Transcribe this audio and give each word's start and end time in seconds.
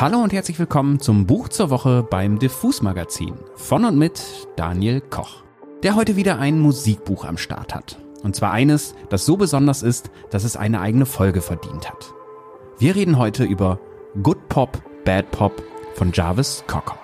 Hallo 0.00 0.22
und 0.22 0.32
herzlich 0.32 0.58
willkommen 0.58 0.98
zum 0.98 1.26
Buch 1.26 1.50
zur 1.50 1.68
Woche 1.68 2.02
beim 2.02 2.38
Diffus 2.38 2.80
Magazin 2.80 3.34
von 3.54 3.84
und 3.84 3.98
mit 3.98 4.48
Daniel 4.56 5.02
Koch, 5.02 5.42
der 5.82 5.94
heute 5.94 6.16
wieder 6.16 6.38
ein 6.38 6.58
Musikbuch 6.58 7.26
am 7.26 7.36
Start 7.36 7.74
hat. 7.74 7.98
Und 8.22 8.34
zwar 8.34 8.50
eines, 8.50 8.94
das 9.10 9.26
so 9.26 9.36
besonders 9.36 9.82
ist, 9.82 10.10
dass 10.30 10.44
es 10.44 10.56
eine 10.56 10.80
eigene 10.80 11.04
Folge 11.04 11.42
verdient 11.42 11.86
hat. 11.86 12.14
Wir 12.78 12.96
reden 12.96 13.18
heute 13.18 13.44
über 13.44 13.78
Good 14.22 14.48
Pop, 14.48 14.82
Bad 15.04 15.30
Pop 15.32 15.62
von 15.92 16.12
Jarvis 16.12 16.64
Cocker. 16.66 16.99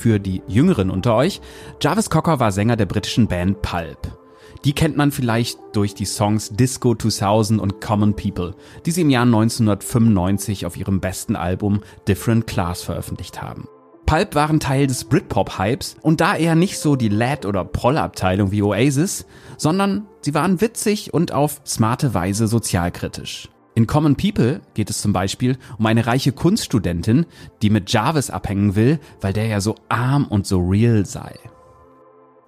Für 0.00 0.18
die 0.18 0.40
Jüngeren 0.48 0.88
unter 0.88 1.14
euch, 1.14 1.42
Jarvis 1.82 2.08
Cocker 2.08 2.40
war 2.40 2.52
Sänger 2.52 2.76
der 2.76 2.86
britischen 2.86 3.28
Band 3.28 3.60
Pulp. 3.60 4.16
Die 4.64 4.72
kennt 4.72 4.96
man 4.96 5.12
vielleicht 5.12 5.58
durch 5.74 5.94
die 5.94 6.06
Songs 6.06 6.48
Disco 6.56 6.94
2000 6.94 7.60
und 7.60 7.82
Common 7.82 8.16
People, 8.16 8.54
die 8.86 8.92
sie 8.92 9.02
im 9.02 9.10
Jahr 9.10 9.26
1995 9.26 10.64
auf 10.64 10.78
ihrem 10.78 11.00
besten 11.00 11.36
Album 11.36 11.80
Different 12.08 12.46
Class 12.46 12.82
veröffentlicht 12.82 13.42
haben. 13.42 13.68
Pulp 14.06 14.34
waren 14.34 14.58
Teil 14.58 14.86
des 14.86 15.04
Britpop-Hypes 15.04 15.96
und 16.00 16.22
da 16.22 16.34
eher 16.34 16.54
nicht 16.54 16.78
so 16.78 16.96
die 16.96 17.10
Lad- 17.10 17.44
oder 17.44 17.66
Proll-Abteilung 17.66 18.52
wie 18.52 18.62
Oasis, 18.62 19.26
sondern 19.58 20.06
sie 20.22 20.32
waren 20.32 20.62
witzig 20.62 21.12
und 21.12 21.32
auf 21.32 21.60
smarte 21.66 22.14
Weise 22.14 22.46
sozialkritisch. 22.46 23.50
In 23.74 23.86
Common 23.86 24.16
People 24.16 24.60
geht 24.74 24.90
es 24.90 25.00
zum 25.00 25.12
Beispiel 25.12 25.56
um 25.78 25.86
eine 25.86 26.06
reiche 26.06 26.32
Kunststudentin, 26.32 27.26
die 27.62 27.70
mit 27.70 27.92
Jarvis 27.92 28.30
abhängen 28.30 28.74
will, 28.74 28.98
weil 29.20 29.32
der 29.32 29.46
ja 29.46 29.60
so 29.60 29.76
arm 29.88 30.26
und 30.26 30.46
so 30.46 30.58
real 30.58 31.06
sei. 31.06 31.38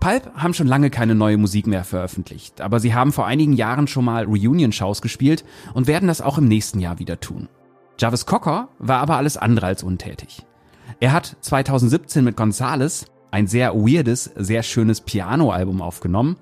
Pulp 0.00 0.34
haben 0.34 0.52
schon 0.52 0.66
lange 0.66 0.90
keine 0.90 1.14
neue 1.14 1.36
Musik 1.36 1.68
mehr 1.68 1.84
veröffentlicht, 1.84 2.60
aber 2.60 2.80
sie 2.80 2.92
haben 2.92 3.12
vor 3.12 3.27
einigen 3.27 3.52
Jahren 3.52 3.86
schon 3.86 4.04
mal 4.04 4.24
Reunion-Shows 4.24 5.00
gespielt 5.00 5.44
und 5.74 5.86
werden 5.86 6.08
das 6.08 6.20
auch 6.20 6.38
im 6.38 6.48
nächsten 6.48 6.80
Jahr 6.80 6.98
wieder 6.98 7.20
tun. 7.20 7.48
Jarvis 8.00 8.27
Cocker 8.27 8.69
war 8.80 8.98
aber 8.98 9.16
alles 9.16 9.36
andere 9.36 9.66
als 9.66 9.84
untätig. 9.84 10.44
Er 10.98 11.12
hat 11.12 11.36
2017 11.41 12.25
mit 12.25 12.36
Gonzales 12.36 13.06
ein 13.30 13.47
sehr 13.47 13.75
weirdes, 13.75 14.25
sehr 14.34 14.64
schönes 14.64 15.00
Piano-Album 15.00 15.80
aufgenommen, 15.80 16.36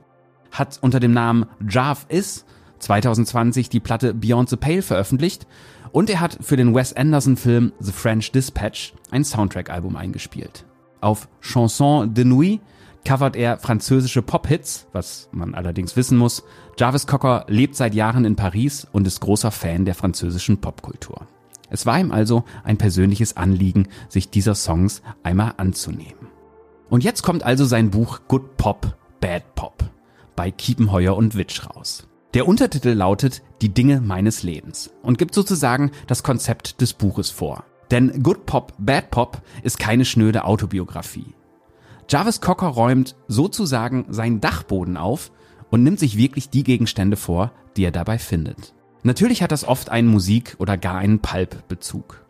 hat 0.51 0.79
unter 0.81 0.99
dem 0.99 1.13
Namen 1.13 1.45
Jarv 1.69 2.07
Is 2.09 2.47
2020 2.81 3.69
die 3.69 3.81
Platte 3.81 4.15
Beyond 4.15 4.49
the 4.49 4.57
Pale 4.57 4.83
veröffentlicht 4.83 5.47
und 5.93 6.11
er 6.11 6.21
hat 6.21 6.39
für 6.41 6.57
den 6.57 6.75
Wes 6.75 6.93
Anderson-Film 6.93 7.73
The 7.79 7.93
French 7.93 8.33
Dispatch 8.33 8.95
ein 9.11 9.25
Soundtrack-Album 9.25 9.97
eingespielt. 9.97 10.65
Auf 11.01 11.29
Chanson 11.41 12.13
de 12.13 12.25
Nuit 12.25 12.61
covert 13.05 13.37
er 13.37 13.59
französische 13.59 14.23
Pop-Hits, 14.23 14.87
was 14.93 15.29
man 15.33 15.55
allerdings 15.55 15.97
wissen 15.97 16.19
muss. 16.19 16.43
Jarvis 16.79 17.07
Cocker 17.07 17.45
lebt 17.49 17.77
seit 17.77 17.95
Jahren 17.95 18.25
in 18.25 18.37
Paris 18.37 18.87
und 18.93 19.07
ist 19.07 19.21
großer 19.21 19.51
Fan 19.51 19.85
der 19.85 19.95
französischen 19.95 20.61
Popkultur. 20.61 21.27
Es 21.71 21.87
war 21.87 21.99
ihm 21.99 22.11
also 22.11 22.45
ein 22.65 22.79
persönliches 22.79 23.37
Anliegen, 23.37 23.89
sich 24.09 24.29
dieser 24.29 24.55
Songs 24.55 25.03
einmal 25.23 25.55
anzunehmen. 25.57 26.29
Und 26.89 27.05
jetzt 27.05 27.23
kommt 27.23 27.45
also 27.45 27.65
sein 27.65 27.91
Buch 27.91 28.23
Good 28.27 28.57
Pop, 28.57 28.97
Bad 29.21 29.55
Pop 29.55 29.85
bei 30.35 30.51
Kiepenheuer 30.51 31.17
und 31.17 31.37
Witsch 31.37 31.67
raus. 31.69 32.09
Der 32.33 32.47
Untertitel 32.47 32.91
lautet 32.91 33.43
Die 33.61 33.75
Dinge 33.75 34.01
meines 34.01 34.45
Lebens 34.45 34.91
und 35.03 35.19
gibt 35.19 35.35
sozusagen 35.35 35.91
das 36.07 36.23
Konzept 36.23 36.81
des 36.81 36.93
Buches 36.93 37.31
vor. 37.31 37.65
Denn 37.91 38.23
Good 38.23 38.47
Pop, 38.47 38.73
Bad 38.79 39.11
Pop 39.11 39.43
ist 39.65 39.81
keine 39.81 40.05
schnöde 40.05 40.45
Autobiografie. 40.45 41.35
Jarvis 42.09 42.41
Cocker 42.41 42.69
räumt 42.69 43.17
sozusagen 43.27 44.07
seinen 44.11 44.41
Dachboden 44.41 44.97
auf 44.97 45.33
und 45.71 45.83
nimmt 45.83 45.99
sich 45.99 46.17
wirklich 46.17 46.51
die 46.51 46.63
Gegenstände 46.63 47.17
vor, 47.17 47.51
die 47.77 47.83
er 47.83 47.91
dabei 47.91 48.19
findet. 48.19 48.75
Natürlich 49.03 49.43
hat 49.43 49.51
das 49.51 49.65
oft 49.65 49.91
einen 49.91 50.09
Musik- 50.09 50.55
oder 50.59 50.77
gar 50.77 50.99
einen 50.99 51.19
Pulp-Bezug. 51.19 52.25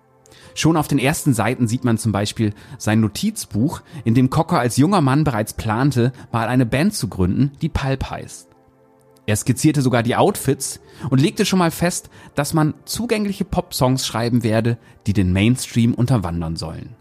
Schon 0.55 0.79
auf 0.79 0.89
den 0.89 0.99
ersten 0.99 1.35
Seiten 1.35 1.69
sieht 1.69 1.85
man 1.85 1.99
zum 1.99 2.13
Beispiel 2.13 2.55
sein 2.79 3.01
Notizbuch, 3.01 3.83
in 4.05 4.15
dem 4.15 4.31
Cocker 4.31 4.59
als 4.59 4.79
junger 4.79 5.03
Mann 5.03 5.25
bereits 5.25 5.53
plante, 5.53 6.13
mal 6.33 6.49
eine 6.49 6.65
Band 6.65 6.95
zu 6.95 7.09
gründen, 7.09 7.53
die 7.61 7.69
Pulp 7.69 8.09
heißt. 8.09 8.50
Er 9.31 9.37
skizzierte 9.37 9.81
sogar 9.81 10.03
die 10.03 10.17
Outfits 10.17 10.81
und 11.09 11.21
legte 11.21 11.47
schon 11.47 11.61
mal 11.61 11.71
fest, 11.71 12.11
dass 12.35 12.53
man 12.53 12.75
zugängliche 12.85 13.45
Pop-Songs 13.45 14.05
schreiben 14.05 14.43
werde, 14.43 14.77
die 15.07 15.13
den 15.13 15.33
Mainstream 15.33 15.95
unterwandern 15.95 16.57
sollen. 16.57 16.97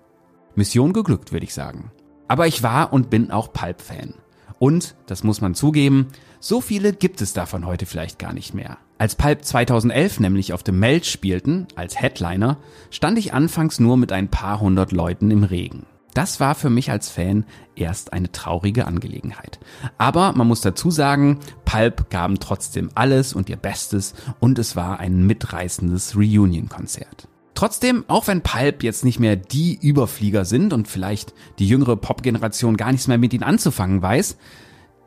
Mission 0.53 0.93
geglückt, 0.93 1.31
würde 1.31 1.47
ich 1.47 1.55
sagen. 1.55 1.89
Aber 2.27 2.45
ich 2.45 2.61
war 2.61 2.93
und 2.93 3.09
bin 3.09 3.31
auch 3.31 3.51
Pulp-Fan. 3.51 4.13
Und, 4.59 4.95
das 5.07 5.23
muss 5.23 5.41
man 5.41 5.55
zugeben, 5.55 6.09
so 6.39 6.61
viele 6.61 6.93
gibt 6.93 7.19
es 7.21 7.33
davon 7.33 7.65
heute 7.65 7.87
vielleicht 7.87 8.19
gar 8.19 8.33
nicht 8.33 8.53
mehr. 8.53 8.77
Als 8.99 9.15
Pulp 9.15 9.43
2011 9.43 10.19
nämlich 10.19 10.53
auf 10.53 10.61
dem 10.61 10.77
Meld 10.77 11.07
spielten, 11.07 11.65
als 11.73 11.99
Headliner, 11.99 12.57
stand 12.91 13.17
ich 13.17 13.33
anfangs 13.33 13.79
nur 13.79 13.97
mit 13.97 14.11
ein 14.11 14.29
paar 14.29 14.59
hundert 14.59 14.91
Leuten 14.91 15.31
im 15.31 15.43
Regen. 15.43 15.87
Das 16.13 16.39
war 16.39 16.55
für 16.55 16.69
mich 16.69 16.91
als 16.91 17.09
Fan 17.09 17.45
erst 17.75 18.13
eine 18.13 18.31
traurige 18.31 18.87
Angelegenheit. 18.87 19.59
Aber 19.97 20.33
man 20.33 20.47
muss 20.47 20.61
dazu 20.61 20.91
sagen, 20.91 21.39
Pulp 21.65 22.09
gaben 22.09 22.39
trotzdem 22.39 22.89
alles 22.95 23.33
und 23.33 23.49
ihr 23.49 23.57
Bestes 23.57 24.13
und 24.39 24.59
es 24.59 24.75
war 24.75 24.99
ein 24.99 25.25
mitreißendes 25.27 26.15
Reunion-Konzert. 26.15 27.27
Trotzdem, 27.53 28.05
auch 28.07 28.27
wenn 28.27 28.41
Pulp 28.41 28.83
jetzt 28.83 29.03
nicht 29.03 29.19
mehr 29.19 29.35
die 29.35 29.77
Überflieger 29.81 30.45
sind 30.45 30.71
und 30.73 30.87
vielleicht 30.87 31.33
die 31.59 31.67
jüngere 31.67 31.97
Pop-Generation 31.97 32.77
gar 32.77 32.91
nichts 32.91 33.07
mehr 33.07 33.17
mit 33.17 33.33
ihnen 33.33 33.43
anzufangen 33.43 34.01
weiß, 34.01 34.37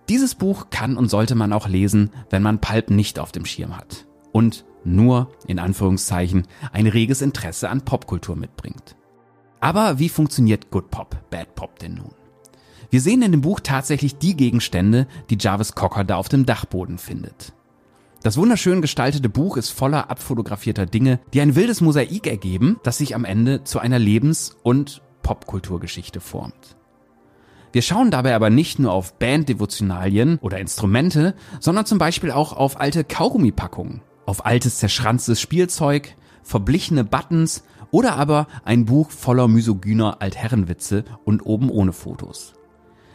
dieses 0.08 0.34
Buch 0.34 0.66
kann 0.70 0.96
und 0.96 1.08
sollte 1.08 1.34
man 1.34 1.52
auch 1.52 1.68
lesen, 1.68 2.10
wenn 2.30 2.42
man 2.42 2.60
Pulp 2.60 2.90
nicht 2.90 3.18
auf 3.18 3.32
dem 3.32 3.46
Schirm 3.46 3.76
hat 3.76 4.06
und 4.32 4.64
nur, 4.84 5.30
in 5.46 5.58
Anführungszeichen, 5.58 6.46
ein 6.72 6.86
reges 6.86 7.22
Interesse 7.22 7.70
an 7.70 7.82
Popkultur 7.82 8.36
mitbringt. 8.36 8.96
Aber 9.62 10.00
wie 10.00 10.08
funktioniert 10.08 10.72
Good 10.72 10.90
Pop, 10.90 11.16
Bad 11.30 11.54
Pop 11.54 11.78
denn 11.78 11.94
nun? 11.94 12.10
Wir 12.90 13.00
sehen 13.00 13.22
in 13.22 13.30
dem 13.30 13.42
Buch 13.42 13.60
tatsächlich 13.60 14.18
die 14.18 14.36
Gegenstände, 14.36 15.06
die 15.30 15.38
Jarvis 15.38 15.76
Cocker 15.76 16.02
da 16.02 16.16
auf 16.16 16.28
dem 16.28 16.44
Dachboden 16.44 16.98
findet. 16.98 17.52
Das 18.24 18.36
wunderschön 18.36 18.82
gestaltete 18.82 19.28
Buch 19.28 19.56
ist 19.56 19.70
voller 19.70 20.10
abfotografierter 20.10 20.84
Dinge, 20.84 21.20
die 21.32 21.40
ein 21.40 21.54
wildes 21.54 21.80
Mosaik 21.80 22.26
ergeben, 22.26 22.80
das 22.82 22.98
sich 22.98 23.14
am 23.14 23.24
Ende 23.24 23.62
zu 23.62 23.78
einer 23.78 24.00
Lebens- 24.00 24.56
und 24.64 25.00
Popkulturgeschichte 25.22 26.20
formt. 26.20 26.76
Wir 27.70 27.82
schauen 27.82 28.10
dabei 28.10 28.34
aber 28.34 28.50
nicht 28.50 28.80
nur 28.80 28.92
auf 28.92 29.16
Banddevotionalien 29.20 30.38
oder 30.40 30.58
Instrumente, 30.58 31.36
sondern 31.60 31.86
zum 31.86 31.98
Beispiel 31.98 32.32
auch 32.32 32.52
auf 32.52 32.80
alte 32.80 33.04
Kaugummipackungen, 33.04 34.02
auf 34.26 34.44
altes 34.44 34.78
zerschranztes 34.78 35.40
Spielzeug, 35.40 36.16
verblichene 36.42 37.04
Buttons 37.04 37.62
oder 37.92 38.16
aber 38.16 38.48
ein 38.64 38.84
Buch 38.84 39.10
voller 39.10 39.46
misogyner 39.46 40.16
Altherrenwitze 40.20 41.04
und 41.24 41.46
oben 41.46 41.70
ohne 41.70 41.92
Fotos. 41.92 42.54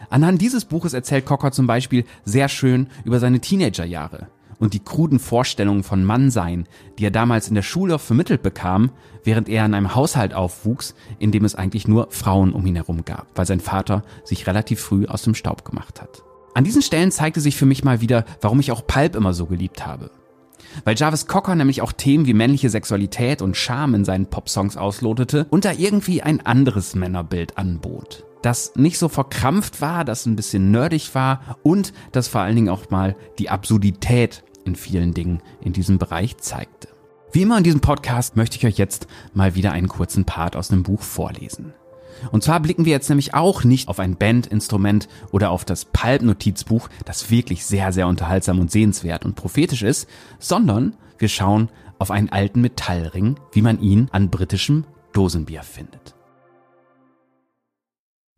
Anhand 0.09 0.41
dieses 0.41 0.63
Buches 0.63 0.93
erzählt 0.93 1.25
Cocker 1.25 1.51
zum 1.51 1.67
Beispiel 1.67 2.05
sehr 2.23 2.47
schön 2.47 2.87
über 3.03 3.19
seine 3.19 3.41
Teenagerjahre 3.41 4.29
und 4.59 4.73
die 4.73 4.79
kruden 4.79 5.19
Vorstellungen 5.19 5.83
von 5.83 6.03
Mannsein, 6.03 6.67
die 6.97 7.05
er 7.05 7.11
damals 7.11 7.49
in 7.49 7.55
der 7.55 7.61
Schule 7.61 7.99
vermittelt 7.99 8.41
bekam, 8.41 8.91
während 9.23 9.49
er 9.49 9.65
in 9.65 9.73
einem 9.73 9.95
Haushalt 9.95 10.33
aufwuchs, 10.33 10.95
in 11.19 11.31
dem 11.31 11.43
es 11.43 11.55
eigentlich 11.55 11.87
nur 11.87 12.07
Frauen 12.11 12.53
um 12.53 12.65
ihn 12.65 12.75
herum 12.75 13.03
gab, 13.03 13.27
weil 13.35 13.45
sein 13.45 13.59
Vater 13.59 14.03
sich 14.23 14.47
relativ 14.47 14.79
früh 14.79 15.05
aus 15.05 15.23
dem 15.23 15.35
Staub 15.35 15.65
gemacht 15.65 16.01
hat. 16.01 16.23
An 16.53 16.63
diesen 16.63 16.81
Stellen 16.81 17.11
zeigte 17.11 17.41
sich 17.41 17.55
für 17.55 17.67
mich 17.67 17.83
mal 17.83 18.01
wieder, 18.01 18.25
warum 18.41 18.59
ich 18.59 18.71
auch 18.71 18.87
Pulp 18.87 19.15
immer 19.15 19.33
so 19.33 19.45
geliebt 19.45 19.85
habe. 19.85 20.09
Weil 20.83 20.95
Jarvis 20.95 21.27
Cocker 21.27 21.55
nämlich 21.55 21.81
auch 21.81 21.91
Themen 21.91 22.25
wie 22.25 22.33
männliche 22.33 22.69
Sexualität 22.69 23.41
und 23.41 23.57
Scham 23.57 23.93
in 23.95 24.05
seinen 24.05 24.27
Popsongs 24.27 24.77
auslotete 24.77 25.47
und 25.49 25.65
da 25.65 25.71
irgendwie 25.71 26.21
ein 26.21 26.45
anderes 26.45 26.95
Männerbild 26.95 27.57
anbot 27.57 28.27
das 28.41 28.75
nicht 28.75 28.97
so 28.97 29.09
verkrampft 29.09 29.81
war, 29.81 30.05
das 30.05 30.25
ein 30.25 30.35
bisschen 30.35 30.71
nerdig 30.71 31.15
war 31.15 31.57
und 31.63 31.91
das 32.11 32.27
vor 32.27 32.41
allen 32.41 32.55
Dingen 32.55 32.69
auch 32.69 32.89
mal 32.89 33.15
die 33.39 33.49
Absurdität 33.49 34.43
in 34.63 34.75
vielen 34.75 35.13
Dingen 35.13 35.41
in 35.61 35.73
diesem 35.73 35.97
Bereich 35.97 36.37
zeigte. 36.37 36.87
Wie 37.31 37.41
immer 37.41 37.57
in 37.57 37.63
diesem 37.63 37.81
Podcast 37.81 38.35
möchte 38.35 38.57
ich 38.57 38.65
euch 38.65 38.77
jetzt 38.77 39.07
mal 39.33 39.55
wieder 39.55 39.71
einen 39.71 39.89
kurzen 39.89 40.25
Part 40.25 40.55
aus 40.55 40.69
dem 40.69 40.83
Buch 40.83 41.01
vorlesen. 41.01 41.73
Und 42.31 42.43
zwar 42.43 42.59
blicken 42.59 42.85
wir 42.85 42.91
jetzt 42.91 43.09
nämlich 43.09 43.33
auch 43.33 43.63
nicht 43.63 43.87
auf 43.87 43.99
ein 43.99 44.15
Bandinstrument 44.15 45.07
oder 45.31 45.51
auf 45.51 45.65
das 45.65 45.85
Pulp-Notizbuch, 45.85 46.89
das 47.05 47.29
wirklich 47.29 47.65
sehr, 47.65 47.91
sehr 47.91 48.07
unterhaltsam 48.07 48.59
und 48.59 48.71
sehenswert 48.71 49.25
und 49.25 49.35
prophetisch 49.35 49.83
ist, 49.83 50.07
sondern 50.39 50.95
wir 51.17 51.29
schauen 51.29 51.69
auf 51.99 52.11
einen 52.11 52.29
alten 52.29 52.61
Metallring, 52.61 53.39
wie 53.51 53.61
man 53.61 53.81
ihn 53.81 54.09
an 54.11 54.29
britischem 54.29 54.85
Dosenbier 55.13 55.63
findet. 55.63 56.15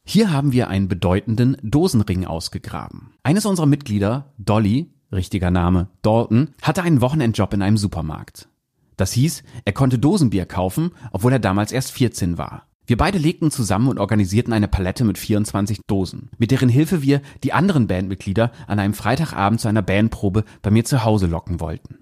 Hier 0.06 0.32
haben 0.32 0.52
wir 0.54 0.70
einen 0.70 0.88
bedeutenden 0.88 1.58
Dosenring 1.62 2.26
ausgegraben. 2.26 3.14
Eines 3.22 3.46
unserer 3.46 3.68
Mitglieder, 3.68 4.34
Dolly, 4.40 4.92
richtiger 5.12 5.52
Name 5.52 5.90
Dalton, 6.02 6.56
hatte 6.62 6.82
einen 6.82 7.02
Wochenendjob 7.02 7.54
in 7.54 7.62
einem 7.62 7.78
Supermarkt. 7.78 8.50
Das 8.98 9.12
hieß, 9.14 9.44
er 9.66 9.74
konnte 9.74 10.00
Dosenbier 10.00 10.46
kaufen, 10.46 10.92
obwohl 11.12 11.34
er 11.34 11.40
damals 11.40 11.72
erst 11.72 11.92
14 11.92 12.38
war. 12.38 12.69
Wir 12.90 12.98
beide 12.98 13.20
legten 13.20 13.52
zusammen 13.52 13.88
und 13.88 14.00
organisierten 14.00 14.52
eine 14.52 14.68
Palette 14.68 15.04
mit 15.04 15.20
24 15.20 15.82
Dosen, 15.86 16.32
mit 16.40 16.50
deren 16.50 16.70
Hilfe 16.70 17.04
wir 17.04 17.22
die 17.44 17.54
anderen 17.54 17.86
Bandmitglieder 17.86 18.52
an 18.66 18.80
einem 18.80 18.96
Freitagabend 18.96 19.62
zu 19.62 19.68
einer 19.68 19.84
Bandprobe 19.84 20.44
bei 20.64 20.72
mir 20.72 20.84
zu 20.84 21.04
Hause 21.04 21.28
locken 21.28 21.60
wollten. 21.60 22.00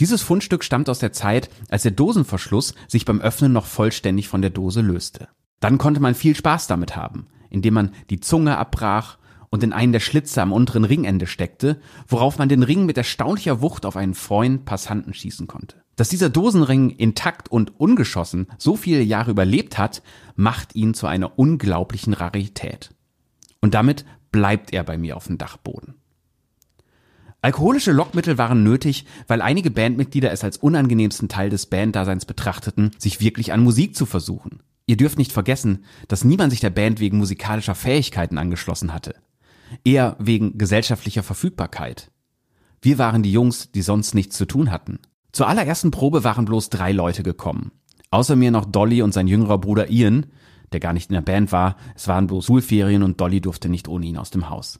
Dieses 0.00 0.20
Fundstück 0.20 0.64
stammt 0.64 0.88
aus 0.88 0.98
der 0.98 1.12
Zeit, 1.12 1.48
als 1.68 1.84
der 1.84 1.92
Dosenverschluss 1.92 2.74
sich 2.88 3.04
beim 3.04 3.20
Öffnen 3.20 3.52
noch 3.52 3.66
vollständig 3.66 4.26
von 4.26 4.42
der 4.42 4.50
Dose 4.50 4.80
löste. 4.80 5.28
Dann 5.60 5.78
konnte 5.78 6.00
man 6.00 6.16
viel 6.16 6.34
Spaß 6.34 6.66
damit 6.66 6.96
haben, 6.96 7.28
indem 7.48 7.74
man 7.74 7.92
die 8.10 8.18
Zunge 8.18 8.58
abbrach 8.58 9.18
und 9.48 9.62
in 9.62 9.72
einen 9.72 9.92
der 9.92 10.00
Schlitze 10.00 10.42
am 10.42 10.52
unteren 10.52 10.82
Ringende 10.82 11.28
steckte, 11.28 11.80
worauf 12.08 12.36
man 12.36 12.48
den 12.48 12.64
Ring 12.64 12.84
mit 12.84 12.98
erstaunlicher 12.98 13.60
Wucht 13.60 13.86
auf 13.86 13.96
einen 13.96 14.14
freuen 14.14 14.64
Passanten 14.64 15.14
schießen 15.14 15.46
konnte. 15.46 15.84
Dass 15.98 16.08
dieser 16.08 16.30
Dosenring 16.30 16.90
intakt 16.90 17.50
und 17.50 17.80
ungeschossen 17.80 18.46
so 18.56 18.76
viele 18.76 19.02
Jahre 19.02 19.32
überlebt 19.32 19.78
hat, 19.78 20.00
macht 20.36 20.76
ihn 20.76 20.94
zu 20.94 21.08
einer 21.08 21.40
unglaublichen 21.40 22.12
Rarität. 22.12 22.94
Und 23.60 23.74
damit 23.74 24.04
bleibt 24.30 24.72
er 24.72 24.84
bei 24.84 24.96
mir 24.96 25.16
auf 25.16 25.26
dem 25.26 25.38
Dachboden. 25.38 25.94
Alkoholische 27.42 27.90
Lockmittel 27.90 28.38
waren 28.38 28.62
nötig, 28.62 29.06
weil 29.26 29.42
einige 29.42 29.72
Bandmitglieder 29.72 30.30
es 30.30 30.44
als 30.44 30.56
unangenehmsten 30.58 31.28
Teil 31.28 31.50
des 31.50 31.66
Banddaseins 31.66 32.26
betrachteten, 32.26 32.92
sich 32.96 33.20
wirklich 33.20 33.52
an 33.52 33.64
Musik 33.64 33.96
zu 33.96 34.06
versuchen. 34.06 34.60
Ihr 34.86 34.96
dürft 34.96 35.18
nicht 35.18 35.32
vergessen, 35.32 35.84
dass 36.06 36.22
niemand 36.22 36.52
sich 36.52 36.60
der 36.60 36.70
Band 36.70 37.00
wegen 37.00 37.18
musikalischer 37.18 37.74
Fähigkeiten 37.74 38.38
angeschlossen 38.38 38.94
hatte. 38.94 39.16
Eher 39.82 40.14
wegen 40.20 40.58
gesellschaftlicher 40.58 41.24
Verfügbarkeit. 41.24 42.12
Wir 42.80 42.98
waren 42.98 43.24
die 43.24 43.32
Jungs, 43.32 43.72
die 43.72 43.82
sonst 43.82 44.14
nichts 44.14 44.36
zu 44.36 44.46
tun 44.46 44.70
hatten. 44.70 45.00
Zur 45.32 45.48
allerersten 45.48 45.90
Probe 45.90 46.24
waren 46.24 46.44
bloß 46.44 46.70
drei 46.70 46.92
Leute 46.92 47.22
gekommen. 47.22 47.72
Außer 48.10 48.36
mir 48.36 48.50
noch 48.50 48.64
Dolly 48.64 49.02
und 49.02 49.12
sein 49.12 49.28
jüngerer 49.28 49.58
Bruder 49.58 49.90
Ian, 49.90 50.26
der 50.72 50.80
gar 50.80 50.92
nicht 50.92 51.10
in 51.10 51.14
der 51.14 51.22
Band 51.22 51.52
war, 51.52 51.76
es 51.94 52.08
waren 52.08 52.26
bloß 52.26 52.46
Schulferien 52.46 53.02
und 53.02 53.20
Dolly 53.20 53.40
durfte 53.40 53.68
nicht 53.68 53.88
ohne 53.88 54.06
ihn 54.06 54.16
aus 54.16 54.30
dem 54.30 54.48
Haus. 54.48 54.78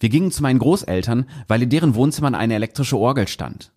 Wir 0.00 0.08
gingen 0.08 0.30
zu 0.30 0.42
meinen 0.42 0.58
Großeltern, 0.58 1.26
weil 1.48 1.62
in 1.62 1.70
deren 1.70 1.94
Wohnzimmern 1.94 2.34
eine 2.34 2.54
elektrische 2.54 2.98
Orgel 2.98 3.26
stand. 3.26 3.72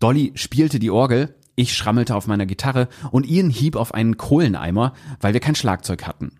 Dolly 0.00 0.32
spielte 0.34 0.78
die 0.78 0.90
Orgel, 0.90 1.34
ich 1.54 1.74
schrammelte 1.74 2.16
auf 2.16 2.26
meiner 2.26 2.46
Gitarre 2.46 2.88
und 3.10 3.26
Ian 3.26 3.50
hieb 3.50 3.76
auf 3.76 3.92
einen 3.92 4.16
Kohleneimer, 4.16 4.94
weil 5.20 5.34
wir 5.34 5.40
kein 5.40 5.54
Schlagzeug 5.54 6.06
hatten. 6.06 6.38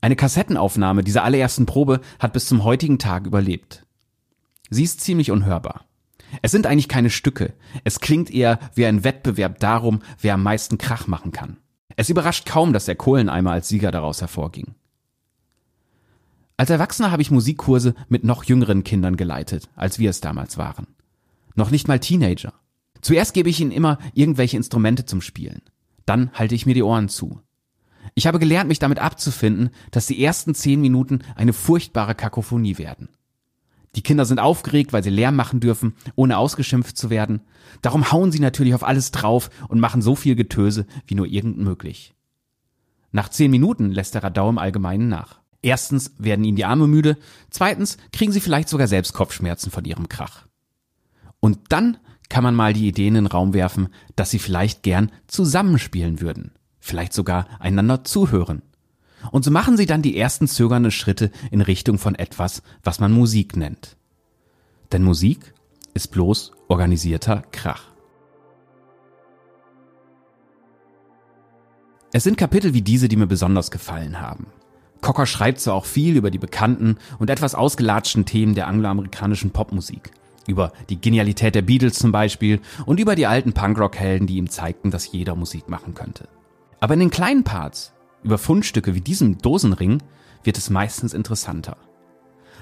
Eine 0.00 0.16
Kassettenaufnahme 0.16 1.02
dieser 1.02 1.24
allerersten 1.24 1.66
Probe 1.66 2.00
hat 2.18 2.32
bis 2.32 2.46
zum 2.46 2.62
heutigen 2.62 2.98
Tag 2.98 3.26
überlebt. 3.26 3.86
Sie 4.70 4.84
ist 4.84 5.00
ziemlich 5.00 5.30
unhörbar. 5.30 5.86
Es 6.42 6.50
sind 6.50 6.66
eigentlich 6.66 6.88
keine 6.88 7.10
Stücke. 7.10 7.54
Es 7.84 8.00
klingt 8.00 8.30
eher 8.30 8.58
wie 8.74 8.86
ein 8.86 9.04
Wettbewerb 9.04 9.58
darum, 9.58 10.00
wer 10.20 10.34
am 10.34 10.42
meisten 10.42 10.78
Krach 10.78 11.06
machen 11.06 11.32
kann. 11.32 11.58
Es 11.96 12.08
überrascht 12.08 12.46
kaum, 12.46 12.72
dass 12.72 12.86
der 12.86 12.96
Kohleneimer 12.96 13.52
als 13.52 13.68
Sieger 13.68 13.90
daraus 13.90 14.20
hervorging. 14.20 14.74
Als 16.56 16.70
Erwachsener 16.70 17.10
habe 17.10 17.22
ich 17.22 17.30
Musikkurse 17.30 17.94
mit 18.08 18.24
noch 18.24 18.44
jüngeren 18.44 18.84
Kindern 18.84 19.16
geleitet, 19.16 19.68
als 19.74 19.98
wir 19.98 20.10
es 20.10 20.20
damals 20.20 20.56
waren. 20.56 20.86
Noch 21.56 21.70
nicht 21.70 21.88
mal 21.88 21.98
Teenager. 21.98 22.52
Zuerst 23.00 23.34
gebe 23.34 23.50
ich 23.50 23.60
ihnen 23.60 23.72
immer 23.72 23.98
irgendwelche 24.14 24.56
Instrumente 24.56 25.04
zum 25.04 25.20
Spielen. 25.20 25.62
Dann 26.06 26.30
halte 26.32 26.54
ich 26.54 26.66
mir 26.66 26.74
die 26.74 26.82
Ohren 26.82 27.08
zu. 27.08 27.40
Ich 28.14 28.26
habe 28.26 28.38
gelernt, 28.38 28.68
mich 28.68 28.78
damit 28.78 28.98
abzufinden, 28.98 29.70
dass 29.90 30.06
die 30.06 30.22
ersten 30.22 30.54
zehn 30.54 30.80
Minuten 30.80 31.20
eine 31.34 31.52
furchtbare 31.52 32.14
Kakophonie 32.14 32.78
werden. 32.78 33.08
Die 33.96 34.02
Kinder 34.02 34.24
sind 34.24 34.38
aufgeregt, 34.38 34.92
weil 34.92 35.04
sie 35.04 35.10
Lärm 35.10 35.36
machen 35.36 35.60
dürfen, 35.60 35.94
ohne 36.16 36.38
ausgeschimpft 36.38 36.96
zu 36.96 37.10
werden. 37.10 37.42
Darum 37.82 38.10
hauen 38.10 38.32
sie 38.32 38.40
natürlich 38.40 38.74
auf 38.74 38.84
alles 38.84 39.10
drauf 39.12 39.50
und 39.68 39.80
machen 39.80 40.02
so 40.02 40.16
viel 40.16 40.34
Getöse 40.34 40.86
wie 41.06 41.14
nur 41.14 41.26
irgend 41.26 41.58
möglich. 41.58 42.14
Nach 43.12 43.28
zehn 43.28 43.50
Minuten 43.50 43.92
lässt 43.92 44.14
der 44.14 44.24
Radau 44.24 44.48
im 44.48 44.58
Allgemeinen 44.58 45.08
nach. 45.08 45.40
Erstens 45.62 46.12
werden 46.18 46.44
ihnen 46.44 46.56
die 46.56 46.64
Arme 46.64 46.86
müde, 46.86 47.16
zweitens 47.48 47.96
kriegen 48.12 48.32
sie 48.32 48.40
vielleicht 48.40 48.68
sogar 48.68 48.88
selbst 48.88 49.14
Kopfschmerzen 49.14 49.70
von 49.70 49.84
ihrem 49.84 50.08
Krach. 50.08 50.46
Und 51.40 51.58
dann 51.70 51.96
kann 52.28 52.42
man 52.42 52.54
mal 52.54 52.72
die 52.72 52.88
Idee 52.88 53.06
in 53.08 53.14
den 53.14 53.26
Raum 53.26 53.54
werfen, 53.54 53.88
dass 54.16 54.30
sie 54.30 54.38
vielleicht 54.38 54.82
gern 54.82 55.12
zusammenspielen 55.26 56.20
würden, 56.20 56.52
vielleicht 56.80 57.12
sogar 57.12 57.46
einander 57.60 58.04
zuhören. 58.04 58.62
Und 59.30 59.44
so 59.44 59.50
machen 59.50 59.76
sie 59.76 59.86
dann 59.86 60.02
die 60.02 60.16
ersten 60.16 60.48
zögernden 60.48 60.92
Schritte 60.92 61.30
in 61.50 61.60
Richtung 61.60 61.98
von 61.98 62.14
etwas, 62.14 62.62
was 62.82 63.00
man 63.00 63.12
Musik 63.12 63.56
nennt. 63.56 63.96
Denn 64.92 65.02
Musik 65.02 65.54
ist 65.94 66.08
bloß 66.08 66.52
organisierter 66.68 67.42
Krach. 67.52 67.84
Es 72.12 72.22
sind 72.22 72.36
Kapitel 72.36 72.74
wie 72.74 72.82
diese, 72.82 73.08
die 73.08 73.16
mir 73.16 73.26
besonders 73.26 73.72
gefallen 73.72 74.20
haben. 74.20 74.46
Cocker 75.00 75.26
schreibt 75.26 75.60
so 75.60 75.72
auch 75.72 75.84
viel 75.84 76.16
über 76.16 76.30
die 76.30 76.38
bekannten 76.38 76.96
und 77.18 77.28
etwas 77.28 77.54
ausgelatschten 77.54 78.24
Themen 78.24 78.54
der 78.54 78.68
angloamerikanischen 78.68 79.50
Popmusik. 79.50 80.12
Über 80.46 80.72
die 80.90 81.00
Genialität 81.00 81.54
der 81.54 81.62
Beatles 81.62 81.98
zum 81.98 82.12
Beispiel 82.12 82.60
und 82.86 83.00
über 83.00 83.16
die 83.16 83.26
alten 83.26 83.52
Punkrock-Helden, 83.52 84.26
die 84.26 84.36
ihm 84.36 84.48
zeigten, 84.48 84.90
dass 84.90 85.10
jeder 85.10 85.34
Musik 85.34 85.68
machen 85.68 85.94
könnte. 85.94 86.28
Aber 86.80 86.94
in 86.94 87.00
den 87.00 87.10
kleinen 87.10 87.44
Parts 87.44 87.93
über 88.24 88.38
Fundstücke 88.38 88.94
wie 88.94 89.00
diesem 89.00 89.38
Dosenring 89.38 90.02
wird 90.42 90.58
es 90.58 90.70
meistens 90.70 91.14
interessanter. 91.14 91.76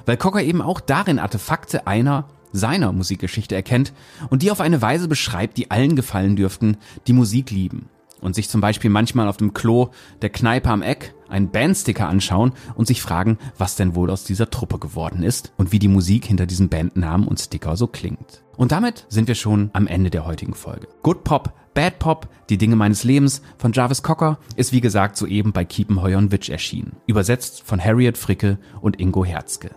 Weil 0.05 0.17
Cocker 0.17 0.43
eben 0.43 0.61
auch 0.61 0.81
darin 0.81 1.19
Artefakte 1.19 1.87
einer 1.87 2.29
seiner 2.53 2.93
Musikgeschichte 2.93 3.55
erkennt 3.55 3.93
und 4.29 4.43
die 4.43 4.51
auf 4.51 4.61
eine 4.61 4.83
Weise 4.83 5.09
beschreibt, 5.09 5.57
die 5.57 5.71
allen 5.71 5.97
gefallen 5.97 6.37
dürften, 6.37 6.77
die 7.07 7.15
Musik 7.15 7.51
lieben 7.51 7.89
und 8.21 8.35
sich 8.35 8.49
zum 8.49 8.61
Beispiel 8.61 8.91
manchmal 8.91 9.29
auf 9.29 9.37
dem 9.37 9.55
Klo 9.55 9.91
der 10.21 10.31
Kneipe 10.31 10.69
am 10.69 10.83
Eck 10.83 11.15
einen 11.33 11.51
Bandsticker 11.51 12.09
anschauen 12.09 12.53
und 12.75 12.87
sich 12.87 13.03
fragen, 13.03 13.39
was 13.59 13.77
denn 13.77 13.95
wohl 13.95 14.11
aus 14.11 14.25
dieser 14.25 14.51
Truppe 14.51 14.79
geworden 14.79 15.23
ist 15.23 15.53
und 15.57 15.73
wie 15.73 15.79
die 15.79 15.89
Musik 15.89 16.27
hinter 16.27 16.47
diesem 16.47 16.69
Bandnamen 16.69 17.27
und 17.27 17.41
Sticker 17.41 17.77
so 17.77 17.87
klingt. 17.87 18.45
Und 18.57 18.71
damit 18.71 19.07
sind 19.09 19.29
wir 19.29 19.35
schon 19.35 19.71
am 19.73 19.87
Ende 19.87 20.11
der 20.11 20.27
heutigen 20.27 20.55
Folge. 20.55 20.89
Good 21.03 21.25
Pop, 21.25 21.55
Bad 21.75 21.99
Pop, 21.99 22.29
die 22.51 22.59
Dinge 22.59 22.77
meines 22.77 23.03
Lebens 23.03 23.43
von 23.57 23.73
Jarvis 23.73 24.03
Cocker 24.03 24.39
ist 24.57 24.73
wie 24.73 24.83
gesagt 24.83 25.17
soeben 25.17 25.53
bei 25.53 25.65
Kiepenheuer 25.65 26.31
Witch 26.31 26.51
erschienen. 26.51 26.97
Übersetzt 27.07 27.63
von 27.63 27.83
Harriet 27.83 28.19
Fricke 28.19 28.59
und 28.81 29.01
Ingo 29.01 29.25
Herzke. 29.25 29.71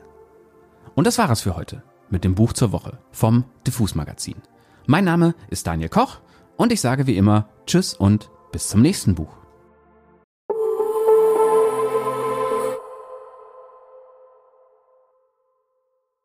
Und 0.94 1.08
das 1.08 1.18
war 1.18 1.30
es 1.30 1.42
für 1.42 1.56
heute 1.56 1.84
mit 2.10 2.24
dem 2.24 2.36
Buch 2.36 2.54
zur 2.54 2.72
Woche 2.72 3.00
vom 3.12 3.46
Diffus 3.66 3.96
Magazin. 3.96 4.36
Mein 4.88 5.06
Name 5.06 5.36
ist 5.50 5.66
Daniel 5.66 5.90
Koch 5.90 6.19
und 6.58 6.72
ich 6.72 6.81
sage 6.81 7.08
wie 7.08 7.18
immer 7.18 7.50
Tschüss 7.66 7.94
und 7.94 8.30
bis 8.51 8.69
zum 8.69 8.81
nächsten 8.81 9.16
Buch. 9.16 9.45